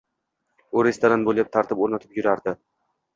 [0.79, 2.55] U restoran bo`ylab tartib o`rnatib yurardi